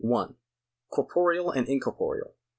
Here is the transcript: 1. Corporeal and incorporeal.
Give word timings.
1. 0.03 0.35
Corporeal 0.89 1.51
and 1.51 1.69
incorporeal. 1.69 2.33